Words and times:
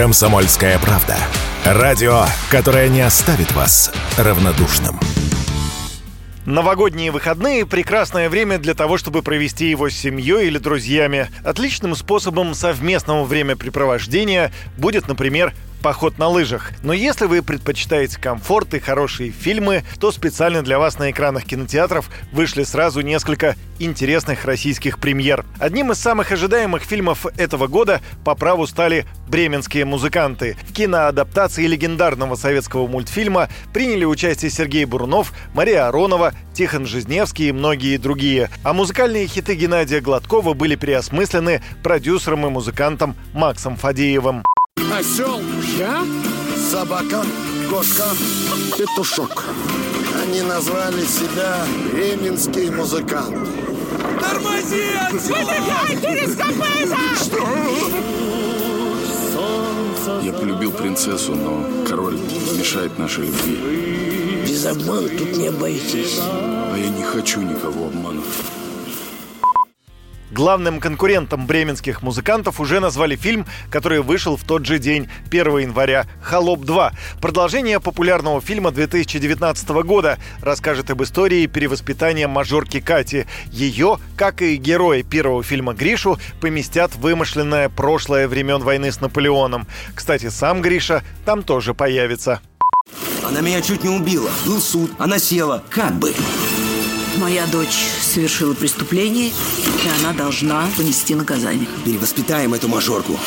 Комсомольская 0.00 0.78
правда. 0.78 1.14
Радио, 1.62 2.24
которое 2.50 2.88
не 2.88 3.02
оставит 3.02 3.52
вас 3.52 3.92
равнодушным. 4.16 4.98
Новогодние 6.46 7.10
выходные– 7.10 7.66
прекрасное 7.66 8.30
время 8.30 8.56
для 8.56 8.72
того, 8.72 8.96
чтобы 8.96 9.20
провести 9.20 9.68
его 9.68 9.90
с 9.90 9.94
семьей 9.94 10.46
или 10.46 10.56
друзьями. 10.56 11.28
Отличным 11.44 11.94
способом 11.94 12.54
совместного 12.54 13.24
времяпрепровождения 13.24 14.52
будет, 14.78 15.06
например, 15.06 15.52
поход 15.80 16.18
на 16.18 16.28
лыжах. 16.28 16.72
Но 16.82 16.92
если 16.92 17.26
вы 17.26 17.42
предпочитаете 17.42 18.20
комфорт 18.20 18.74
и 18.74 18.80
хорошие 18.80 19.30
фильмы, 19.30 19.84
то 19.98 20.12
специально 20.12 20.62
для 20.62 20.78
вас 20.78 20.98
на 20.98 21.10
экранах 21.10 21.44
кинотеатров 21.44 22.10
вышли 22.32 22.62
сразу 22.62 23.00
несколько 23.00 23.56
интересных 23.78 24.44
российских 24.44 24.98
премьер. 24.98 25.44
Одним 25.58 25.90
из 25.92 25.98
самых 25.98 26.32
ожидаемых 26.32 26.82
фильмов 26.82 27.26
этого 27.36 27.66
года 27.66 28.00
по 28.24 28.34
праву 28.34 28.66
стали 28.66 29.06
«Бременские 29.28 29.84
музыканты». 29.84 30.56
В 30.68 30.72
киноадаптации 30.72 31.66
легендарного 31.66 32.36
советского 32.36 32.86
мультфильма 32.86 33.48
приняли 33.72 34.04
участие 34.04 34.50
Сергей 34.50 34.84
Бурунов, 34.84 35.32
Мария 35.54 35.88
Аронова, 35.88 36.34
Тихон 36.54 36.86
Жизневский 36.86 37.48
и 37.48 37.52
многие 37.52 37.96
другие. 37.96 38.50
А 38.62 38.72
музыкальные 38.72 39.26
хиты 39.26 39.54
Геннадия 39.54 40.00
Гладкова 40.00 40.54
были 40.54 40.76
переосмыслены 40.76 41.62
продюсером 41.82 42.46
и 42.46 42.50
музыкантом 42.50 43.16
Максом 43.32 43.76
Фадеевым. 43.76 44.44
Осел 44.88 45.40
я, 45.78 46.04
собака, 46.70 47.24
кошка, 47.68 48.04
петушок. 48.76 49.44
Они 50.22 50.42
назвали 50.42 51.04
себя 51.04 51.64
бременские 51.92 52.70
музыканты. 52.72 53.48
Тормози! 54.20 54.90
Я 60.22 60.32
полюбил 60.32 60.72
принцессу, 60.72 61.34
но 61.34 61.84
король 61.86 62.18
мешает 62.58 62.98
нашей 62.98 63.26
любви. 63.26 64.44
Без 64.46 64.66
обмана 64.66 65.08
тут 65.08 65.36
не 65.36 65.48
обойтись. 65.48 66.18
А 66.20 66.76
я 66.76 66.88
не 66.88 67.02
хочу 67.02 67.40
никого 67.40 67.86
обманывать. 67.86 68.28
Главным 70.30 70.78
конкурентом 70.78 71.46
бременских 71.46 72.02
музыкантов 72.02 72.60
уже 72.60 72.78
назвали 72.78 73.16
фильм, 73.16 73.46
который 73.68 74.00
вышел 74.00 74.36
в 74.36 74.44
тот 74.44 74.64
же 74.64 74.78
день, 74.78 75.08
1 75.28 75.58
января, 75.58 76.06
«Холоп 76.22 76.60
2». 76.60 76.92
Продолжение 77.20 77.80
популярного 77.80 78.40
фильма 78.40 78.70
2019 78.70 79.68
года 79.84 80.18
расскажет 80.40 80.90
об 80.90 81.02
истории 81.02 81.46
перевоспитания 81.46 82.28
мажорки 82.28 82.80
Кати. 82.80 83.26
Ее, 83.50 83.98
как 84.16 84.40
и 84.42 84.56
герои 84.56 85.02
первого 85.02 85.42
фильма 85.42 85.74
Гришу, 85.74 86.18
поместят 86.40 86.94
в 86.94 87.00
вымышленное 87.00 87.68
прошлое 87.68 88.28
времен 88.28 88.62
войны 88.62 88.92
с 88.92 89.00
Наполеоном. 89.00 89.66
Кстати, 89.94 90.28
сам 90.28 90.62
Гриша 90.62 91.02
там 91.24 91.42
тоже 91.42 91.74
появится. 91.74 92.40
Она 93.26 93.40
меня 93.40 93.60
чуть 93.62 93.84
не 93.84 93.90
убила. 93.90 94.30
Был 94.46 94.60
суд, 94.60 94.92
она 94.98 95.18
села. 95.18 95.62
Как 95.70 95.92
бы. 95.94 96.14
Моя 97.20 97.46
дочь 97.46 97.86
совершила 98.00 98.54
преступление, 98.54 99.28
и 99.28 100.00
она 100.00 100.14
должна 100.14 100.66
понести 100.78 101.14
наказание. 101.14 101.66
Перевоспитаем 101.84 102.54
эту 102.54 102.66
мажорку. 102.66 103.18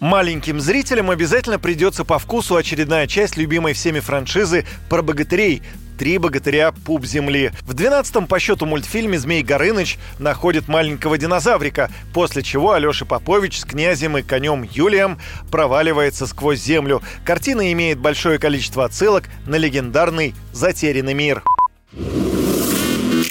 Маленьким 0.00 0.60
зрителям 0.60 1.08
обязательно 1.08 1.58
придется 1.58 2.04
по 2.04 2.18
вкусу 2.18 2.56
очередная 2.56 3.06
часть 3.06 3.38
любимой 3.38 3.72
всеми 3.72 4.00
франшизы 4.00 4.66
про 4.90 5.00
богатырей 5.00 5.62
«Три 6.00 6.16
богатыря. 6.16 6.72
Пуп 6.72 7.04
земли». 7.04 7.52
В 7.60 7.74
12-м 7.74 8.26
по 8.26 8.40
счету 8.40 8.64
мультфильме 8.64 9.18
Змей 9.18 9.42
Горыныч 9.42 9.98
находит 10.18 10.66
маленького 10.66 11.18
динозаврика, 11.18 11.90
после 12.14 12.42
чего 12.42 12.72
Алеша 12.72 13.04
Попович 13.04 13.60
с 13.60 13.64
князем 13.66 14.16
и 14.16 14.22
конем 14.22 14.62
Юлием 14.62 15.18
проваливается 15.50 16.26
сквозь 16.26 16.62
землю. 16.62 17.02
Картина 17.26 17.70
имеет 17.72 17.98
большое 17.98 18.38
количество 18.38 18.86
отсылок 18.86 19.24
на 19.46 19.56
легендарный 19.56 20.34
«Затерянный 20.54 21.12
мир». 21.12 21.42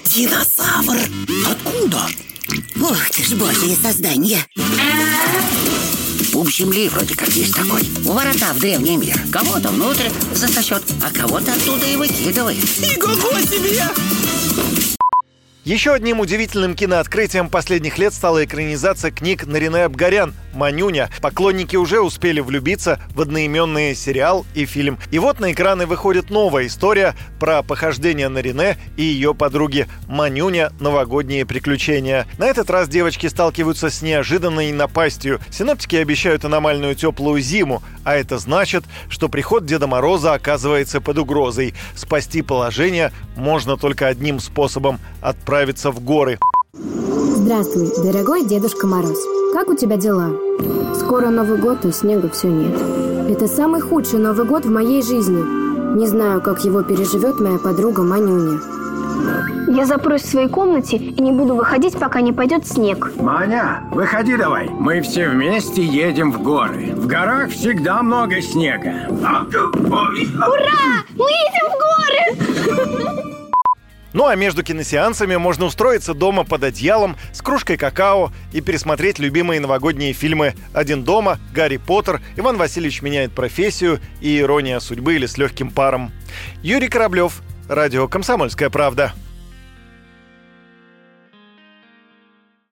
Динозавр! 0.05 0.99
Откуда? 1.49 2.01
Ух 2.75 3.09
ты 3.09 3.23
ж 3.23 3.33
божье 3.33 3.75
создание 3.77 4.45
Пуп 6.31 6.51
земли 6.51 6.89
вроде 6.89 7.15
как 7.15 7.29
есть 7.29 7.55
такой. 7.55 7.81
Ворота 8.03 8.53
в 8.53 8.59
древний 8.59 8.97
мир. 8.97 9.19
Кого-то 9.31 9.69
внутрь 9.69 10.09
засосет, 10.33 10.83
а 11.03 11.11
кого-то 11.11 11.53
оттуда 11.53 11.85
и 11.85 11.95
выкидывает. 11.95 12.63
Ого 13.03 13.39
себе! 13.41 14.88
Еще 15.69 15.93
одним 15.93 16.19
удивительным 16.19 16.73
кинооткрытием 16.73 17.47
последних 17.47 17.99
лет 17.99 18.11
стала 18.11 18.43
экранизация 18.43 19.11
книг 19.11 19.45
Нарине 19.45 19.83
Абгарян 19.83 20.33
«Манюня». 20.51 21.11
Поклонники 21.21 21.75
уже 21.75 22.01
успели 22.01 22.39
влюбиться 22.39 22.99
в 23.13 23.21
одноименный 23.21 23.93
сериал 23.93 24.47
и 24.55 24.65
фильм. 24.65 24.97
И 25.11 25.19
вот 25.19 25.39
на 25.39 25.51
экраны 25.51 25.85
выходит 25.85 26.31
новая 26.31 26.65
история 26.65 27.13
про 27.39 27.61
похождение 27.61 28.29
Нарине 28.29 28.77
и 28.97 29.03
ее 29.03 29.35
подруги 29.35 29.87
Манюня 30.07 30.71
«Новогодние 30.79 31.45
приключения». 31.45 32.25
На 32.39 32.47
этот 32.47 32.71
раз 32.71 32.89
девочки 32.89 33.27
сталкиваются 33.27 33.91
с 33.91 34.01
неожиданной 34.01 34.71
напастью. 34.71 35.39
Синоптики 35.51 35.97
обещают 35.97 36.45
аномальную 36.45 36.95
теплую 36.95 37.41
зиму, 37.41 37.83
а 38.03 38.15
это 38.15 38.39
значит, 38.39 38.85
что 39.07 39.29
приход 39.29 39.67
Деда 39.67 39.85
Мороза 39.85 40.33
оказывается 40.33 40.99
под 40.99 41.19
угрозой. 41.19 41.75
Спасти 41.95 42.41
положение 42.41 43.11
можно 43.35 43.77
только 43.77 44.07
одним 44.07 44.39
способом– 44.39 44.99
отправиться 45.59 45.91
в 45.91 46.01
горы. 46.01 46.39
Здравствуй, 46.73 47.91
дорогой 48.01 48.45
Дедушка 48.45 48.87
Мороз. 48.87 49.19
Как 49.53 49.67
у 49.67 49.75
тебя 49.75 49.97
дела? 49.97 50.31
Скоро 50.95 51.27
Новый 51.29 51.57
год, 51.57 51.83
а 51.83 51.91
снега 51.91 52.29
все 52.29 52.47
нет. 52.47 52.79
Это 53.29 53.45
самый 53.47 53.81
худший 53.81 54.19
Новый 54.19 54.45
год 54.45 54.63
в 54.63 54.71
моей 54.71 55.03
жизни. 55.03 55.43
Не 55.97 56.07
знаю, 56.07 56.39
как 56.39 56.63
его 56.63 56.81
переживет 56.83 57.41
моя 57.41 57.57
подруга 57.57 58.03
Манюня. 58.03 58.61
Я 59.67 59.85
запрусь 59.85 60.21
в 60.21 60.29
своей 60.29 60.47
комнате 60.47 60.95
и 60.95 61.21
не 61.21 61.33
буду 61.33 61.55
выходить, 61.55 61.99
пока 61.99 62.21
не 62.21 62.31
пойдет 62.31 62.65
снег. 62.65 63.11
Маня, 63.17 63.83
выходи 63.91 64.37
давай. 64.37 64.69
Мы 64.69 65.01
все 65.01 65.27
вместе 65.27 65.83
едем 65.83 66.31
в 66.31 66.41
горы. 66.41 66.93
В 66.95 67.05
горах 67.05 67.49
всегда 67.49 68.01
много 68.01 68.41
снега. 68.41 69.07
Ура! 69.09 71.03
Мы 71.17 71.29
едем 71.29 71.67
в 71.67 71.73
горы! 71.73 72.28
Ну 74.19 74.27
а 74.27 74.35
между 74.35 74.63
киносеансами 74.63 75.37
можно 75.37 75.63
устроиться 75.63 76.13
дома 76.13 76.43
под 76.43 76.65
одеялом 76.65 77.15
с 77.31 77.41
кружкой 77.41 77.77
какао 77.77 78.33
и 78.51 78.59
пересмотреть 78.59 79.17
любимые 79.17 79.61
новогодние 79.61 80.11
фильмы 80.11 80.55
«Один 80.73 81.05
дома», 81.05 81.39
«Гарри 81.53 81.77
Поттер», 81.77 82.19
«Иван 82.35 82.57
Васильевич 82.57 83.01
меняет 83.01 83.31
профессию» 83.31 84.01
и 84.19 84.37
«Ирония 84.39 84.81
судьбы» 84.81 85.15
или 85.15 85.25
«С 85.25 85.37
легким 85.37 85.71
паром». 85.71 86.11
Юрий 86.61 86.89
Кораблев, 86.89 87.39
Радио 87.69 88.09
«Комсомольская 88.09 88.69
правда». 88.69 89.13